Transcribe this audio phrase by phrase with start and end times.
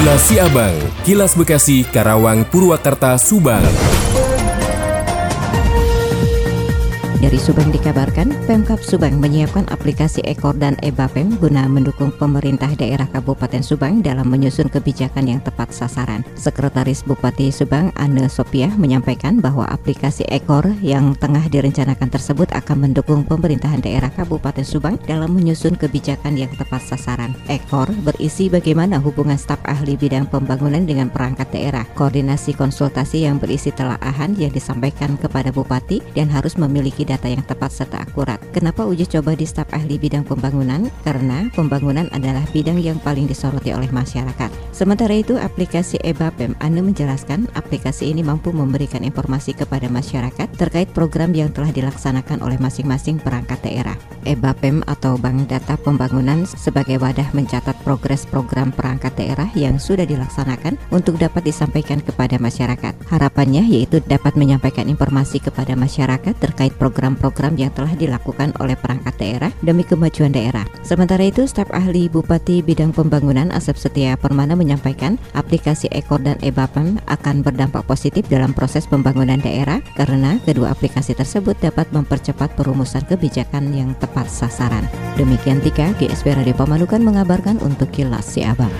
[0.00, 3.60] Kilas Siabang, Kilas Bekasi, Karawang, Purwakarta, Subang.
[7.20, 13.60] Dari Subang dikabarkan, Pemkap Subang menyiapkan aplikasi Ekor dan EBAPEM guna mendukung pemerintah daerah Kabupaten
[13.60, 16.24] Subang dalam menyusun kebijakan yang tepat sasaran.
[16.32, 23.28] Sekretaris Bupati Subang, Anne Sopiah, menyampaikan bahwa aplikasi Ekor yang tengah direncanakan tersebut akan mendukung
[23.28, 27.36] pemerintahan daerah Kabupaten Subang dalam menyusun kebijakan yang tepat sasaran.
[27.52, 33.68] Ekor berisi bagaimana hubungan staf ahli bidang pembangunan dengan perangkat daerah, koordinasi konsultasi yang berisi
[33.76, 38.38] telaahan yang disampaikan kepada Bupati dan harus memiliki data yang tepat serta akurat.
[38.54, 40.86] Kenapa uji coba di staf ahli bidang pembangunan?
[41.02, 44.50] Karena pembangunan adalah bidang yang paling disoroti oleh masyarakat.
[44.70, 51.34] Sementara itu, aplikasi EBAPEM Anu menjelaskan aplikasi ini mampu memberikan informasi kepada masyarakat terkait program
[51.34, 53.98] yang telah dilaksanakan oleh masing-masing perangkat daerah.
[54.28, 60.76] EBAPEM atau Bank Data Pembangunan sebagai wadah mencatat progres program perangkat daerah yang sudah dilaksanakan
[60.92, 62.92] untuk dapat disampaikan kepada masyarakat.
[63.08, 69.16] Harapannya yaitu dapat menyampaikan informasi kepada masyarakat terkait program program-program yang telah dilakukan oleh perangkat
[69.16, 70.68] daerah demi kemajuan daerah.
[70.84, 77.00] Sementara itu, staf ahli Bupati Bidang Pembangunan Asep Setia Permana menyampaikan aplikasi Ekor dan EBAPEM
[77.08, 83.72] akan berdampak positif dalam proses pembangunan daerah karena kedua aplikasi tersebut dapat mempercepat perumusan kebijakan
[83.72, 84.84] yang tepat sasaran.
[85.16, 88.72] Demikian Tika, GSP Radio Pamanukan mengabarkan untuk Kilas Siabang.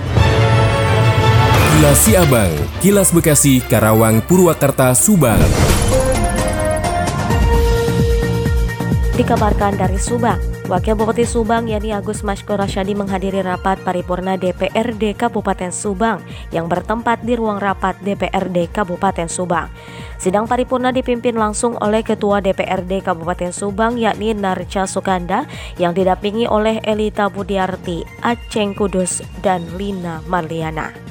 [1.73, 2.53] Kilas Siabang,
[2.85, 5.41] Kilas Bekasi, Karawang, Purwakarta, Subang.
[9.21, 15.69] Dikabarkan dari Subang, Wakil Bupati Subang yakni Agus Masko Rasyadi menghadiri rapat paripurna DPRD Kabupaten
[15.69, 19.69] Subang yang bertempat di ruang rapat DPRD Kabupaten Subang.
[20.17, 25.45] Sidang paripurna dipimpin langsung oleh Ketua DPRD Kabupaten Subang yakni Narca Sukanda
[25.77, 31.10] yang didampingi oleh Elita Budiarti, Aceng Kudus, dan Lina Marliana.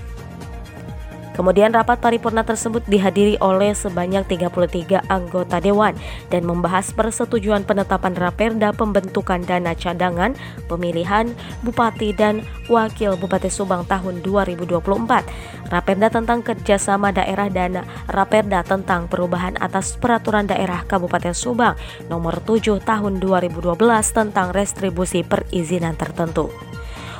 [1.40, 5.96] Kemudian rapat paripurna tersebut dihadiri oleh sebanyak 33 anggota dewan
[6.28, 10.36] dan membahas persetujuan penetapan Raperda pembentukan dana cadangan
[10.68, 11.32] pemilihan
[11.64, 15.72] bupati dan wakil Bupati Subang tahun 2024.
[15.72, 21.72] Raperda tentang kerjasama daerah dan Raperda tentang perubahan atas peraturan daerah Kabupaten Subang
[22.12, 23.64] nomor 7 tahun 2012
[24.12, 26.52] tentang restribusi perizinan tertentu.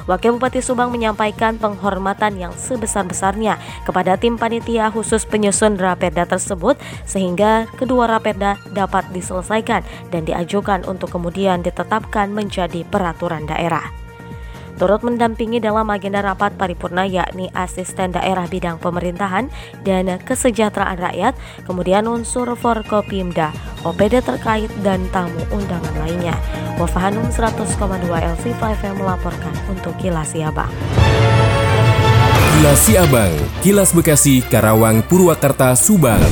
[0.09, 7.69] Wakil Bupati Subang menyampaikan penghormatan yang sebesar-besarnya kepada tim panitia khusus penyusun Raperda tersebut sehingga
[7.77, 14.00] kedua Raperda dapat diselesaikan dan diajukan untuk kemudian ditetapkan menjadi peraturan daerah
[14.81, 19.53] turut mendampingi dalam agenda rapat paripurna yakni asisten daerah bidang pemerintahan
[19.85, 21.37] dan kesejahteraan rakyat,
[21.69, 23.53] kemudian unsur Forkopimda,
[23.85, 26.33] OPD terkait dan tamu undangan lainnya.
[26.81, 27.77] Wafahanum 100,2
[28.09, 30.73] LC5 FM melaporkan untuk Kilas Siabang.
[32.57, 36.25] Kilas Siabang, Kilas Bekasi, Karawang, Purwakarta, Subang.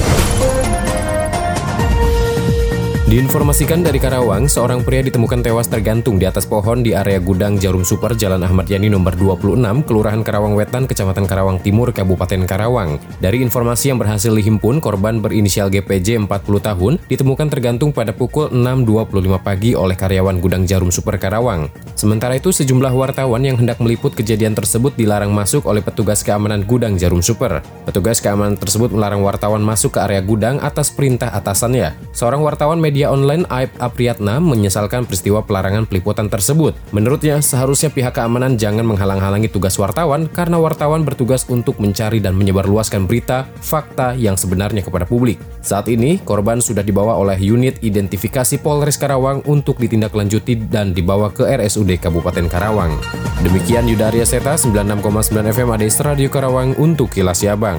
[3.08, 7.80] Diinformasikan dari Karawang, seorang pria ditemukan tewas tergantung di atas pohon di area gudang Jarum
[7.80, 9.56] Super Jalan Ahmad Yani nomor 26,
[9.88, 13.00] Kelurahan Karawang Wetan, Kecamatan Karawang Timur, Kabupaten Karawang.
[13.16, 16.28] Dari informasi yang berhasil dihimpun, korban berinisial GPJ 40
[16.60, 21.72] tahun ditemukan tergantung pada pukul 6.25 pagi oleh karyawan gudang Jarum Super Karawang.
[21.97, 27.00] Sementara itu, sejumlah wartawan yang hendak meliput kejadian tersebut dilarang masuk oleh petugas keamanan gudang
[27.00, 27.64] Jarum Super.
[27.88, 31.97] Petugas keamanan tersebut melarang wartawan masuk ke area gudang atas perintah atasannya.
[32.12, 36.75] Seorang wartawan media media online Aib Apriyatna menyesalkan peristiwa pelarangan peliputan tersebut.
[36.91, 43.06] Menurutnya, seharusnya pihak keamanan jangan menghalang-halangi tugas wartawan karena wartawan bertugas untuk mencari dan menyebarluaskan
[43.06, 45.38] berita, fakta yang sebenarnya kepada publik.
[45.62, 51.47] Saat ini, korban sudah dibawa oleh unit identifikasi Polres Karawang untuk ditindaklanjuti dan dibawa ke
[51.47, 52.98] RSUD Kabupaten Karawang.
[53.47, 57.78] Demikian Yudaria Seta 96,9 FM ADS Radio Karawang untuk Kilas Siabang.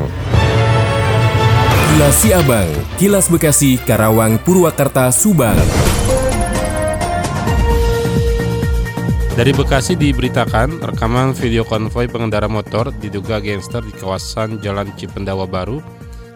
[1.89, 2.69] Kilas Siabang,
[3.01, 5.57] Kilas Bekasi, Karawang, Purwakarta, Subang.
[9.33, 15.81] Dari Bekasi diberitakan rekaman video konvoi pengendara motor diduga gangster di kawasan Jalan Cipendawa Baru,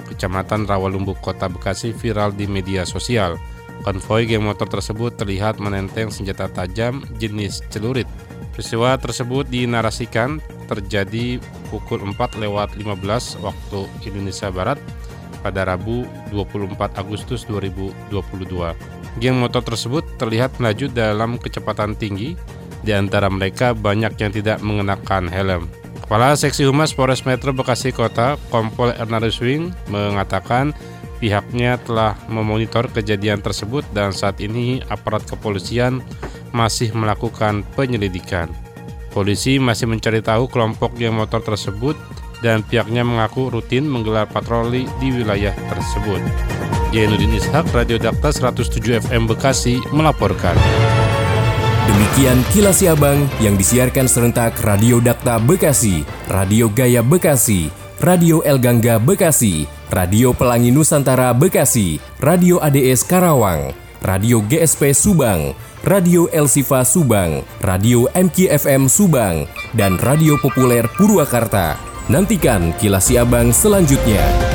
[0.10, 3.38] Kecamatan Rawalumbuk, Kota Bekasi viral di media sosial.
[3.86, 8.10] Konvoi geng motor tersebut terlihat menenteng senjata tajam jenis celurit.
[8.58, 11.38] Peristiwa tersebut dinarasikan terjadi
[11.70, 14.82] pukul 4 lewat 15 waktu Indonesia Barat
[15.42, 18.14] pada Rabu 24 Agustus 2022.
[19.22, 22.38] Geng motor tersebut terlihat melaju dalam kecepatan tinggi,
[22.84, 25.72] di antara mereka banyak yang tidak mengenakan helm.
[26.04, 30.76] Kepala Seksi Humas Polres Metro Bekasi Kota, Kompol Ernarius Wing, mengatakan
[31.24, 36.04] pihaknya telah memonitor kejadian tersebut dan saat ini aparat kepolisian
[36.52, 38.52] masih melakukan penyelidikan.
[39.16, 41.96] Polisi masih mencari tahu kelompok geng motor tersebut
[42.44, 46.20] dan pihaknya mengaku rutin menggelar patroli di wilayah tersebut.
[46.92, 50.54] Jainuddin Ishak, Radio Dakta 107 FM Bekasi melaporkan.
[51.90, 57.72] Demikian kilas Abang yang disiarkan serentak Radio Dakta Bekasi, Radio Gaya Bekasi,
[58.04, 63.74] Radio El Gangga Bekasi, Radio Pelangi Nusantara Bekasi, Radio ADS Karawang,
[64.04, 71.93] Radio GSP Subang, Radio El Sifa Subang, Radio MKFM Subang, dan Radio Populer Purwakarta.
[72.12, 74.53] Nantikan kilas Abang selanjutnya.